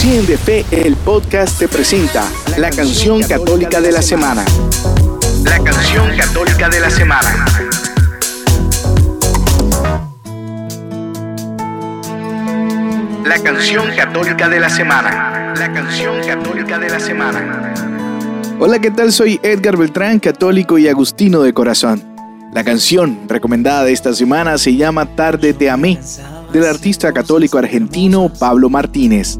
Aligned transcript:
100 0.00 0.26
de 0.26 0.38
Fe, 0.38 0.64
el 0.70 0.96
podcast 0.96 1.58
te 1.58 1.68
presenta 1.68 2.24
la 2.56 2.70
canción 2.70 3.22
católica 3.22 3.82
de 3.82 3.92
la 3.92 4.00
semana. 4.00 4.46
La 5.44 5.62
canción 5.62 6.16
católica 6.16 6.70
de 6.70 6.80
la 6.80 6.88
semana. 6.88 7.46
La 13.26 13.42
canción 13.42 13.94
católica 13.94 14.48
de 14.48 14.58
la 14.58 14.70
semana. 14.70 15.52
La 15.58 15.70
canción 15.70 16.26
católica 16.26 16.78
de 16.78 16.88
la 16.88 16.98
semana. 16.98 17.74
Hola, 18.58 18.78
¿qué 18.78 18.90
tal? 18.90 19.12
Soy 19.12 19.38
Edgar 19.42 19.76
Beltrán, 19.76 20.18
católico 20.18 20.78
y 20.78 20.88
agustino 20.88 21.42
de 21.42 21.52
corazón. 21.52 22.02
La 22.54 22.64
canción 22.64 23.20
recomendada 23.28 23.84
de 23.84 23.92
esta 23.92 24.14
semana 24.14 24.56
se 24.56 24.74
llama 24.74 25.14
Tarde 25.14 25.52
te 25.52 25.68
amé, 25.68 26.00
del 26.54 26.64
artista 26.64 27.12
católico 27.12 27.58
argentino 27.58 28.32
Pablo 28.32 28.70
Martínez. 28.70 29.38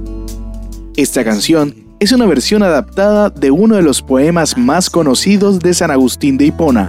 Esta 0.96 1.24
canción 1.24 1.74
es 2.00 2.10
una 2.12 2.26
versión 2.26 2.62
adaptada 2.62 3.30
de 3.30 3.50
uno 3.52 3.76
de 3.76 3.82
los 3.82 4.02
poemas 4.02 4.58
más 4.58 4.90
conocidos 4.90 5.60
de 5.60 5.72
San 5.72 5.90
Agustín 5.90 6.36
de 6.36 6.46
Hipona. 6.46 6.88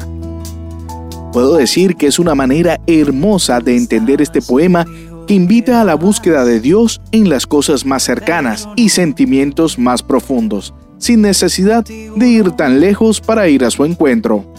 Puedo 1.31 1.55
decir 1.55 1.95
que 1.95 2.07
es 2.07 2.17
una 2.17 2.33
manera 2.33 2.81
hermosa 2.87 3.59
de 3.59 3.77
entender 3.77 4.21
este 4.21 4.41
poema 4.41 4.85
que 5.27 5.35
invita 5.35 5.79
a 5.79 5.83
la 5.83 5.95
búsqueda 5.95 6.43
de 6.45 6.59
Dios 6.59 6.99
en 7.11 7.29
las 7.29 7.45
cosas 7.45 7.85
más 7.85 8.01
cercanas 8.01 8.67
y 8.75 8.89
sentimientos 8.89 9.77
más 9.77 10.01
profundos, 10.01 10.73
sin 10.97 11.21
necesidad 11.21 11.85
de 11.85 12.27
ir 12.27 12.51
tan 12.51 12.79
lejos 12.79 13.21
para 13.21 13.47
ir 13.47 13.63
a 13.63 13.71
su 13.71 13.85
encuentro. 13.85 14.51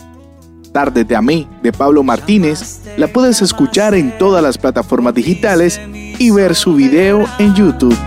Tarde 0.72 1.04
a 1.14 1.20
mí, 1.20 1.48
de 1.62 1.72
Pablo 1.72 2.04
Martínez, 2.04 2.80
la 2.96 3.08
puedes 3.08 3.42
escuchar 3.42 3.94
en 3.94 4.16
todas 4.18 4.42
las 4.42 4.56
plataformas 4.56 5.14
digitales 5.14 5.80
y 6.18 6.30
ver 6.30 6.54
su 6.54 6.74
video 6.74 7.26
en 7.38 7.54
YouTube. 7.54 7.98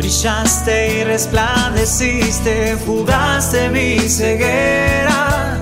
Brillaste 0.00 1.00
y 1.00 1.04
resplandeciste, 1.04 2.74
fugaste 2.86 3.68
mi 3.68 3.98
ceguera. 4.08 5.58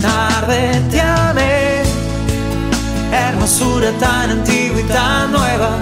Tarde 0.00 0.80
te 0.90 0.98
amé, 0.98 1.82
hermosura 3.12 3.90
tan 4.00 4.30
antigua 4.30 4.80
y 4.80 4.84
tan 4.84 5.30
nueva. 5.30 5.78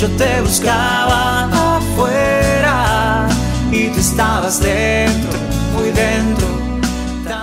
Yo 0.00 0.08
te 0.16 0.40
buscaba 0.40 1.76
afuera 1.76 3.28
y 3.70 3.88
tú 3.88 4.00
estabas 4.00 4.58
dentro, 4.62 5.38
muy 5.74 5.90
dentro. 5.90 6.48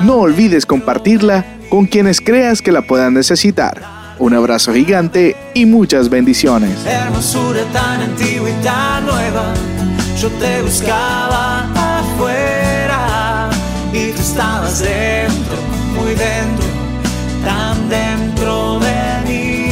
No 0.02 0.16
olvides 0.16 0.66
compartirla 0.66 1.46
con 1.70 1.86
quienes 1.86 2.22
creas 2.22 2.64
que 2.64 2.72
la 2.72 2.82
puedan 2.82 3.14
necesitar. 3.14 3.97
Un 4.20 4.34
abrazo 4.34 4.74
gigante 4.74 5.36
y 5.54 5.66
muchas 5.66 6.10
bendiciones. 6.10 6.72
Hermosura 6.86 7.62
tan 7.72 8.02
antigua 8.02 8.50
y 8.50 8.54
tan 8.64 9.06
nueva, 9.06 9.54
yo 10.20 10.30
te 10.32 10.62
buscaba 10.64 11.70
afuera 12.00 13.50
y 13.94 14.12
tú 14.12 14.22
estabas 14.22 14.80
dentro, 14.80 15.58
muy 15.96 16.16
dentro, 16.16 16.66
tan 17.46 17.90
dentro 17.90 18.80
de 18.80 19.22
mí. 19.28 19.68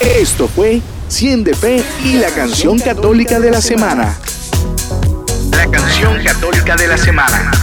Esto 0.00 0.48
fue 0.48 0.82
100 1.06 1.44
de 1.44 1.54
Fe 1.54 1.84
y 2.04 2.14
la 2.14 2.30
canción 2.30 2.80
católica 2.80 3.38
de 3.38 3.52
la 3.52 3.60
semana. 3.60 4.16
La 5.52 5.70
canción 5.70 6.20
católica 6.24 6.74
de 6.74 6.88
la 6.88 6.98
semana. 6.98 7.61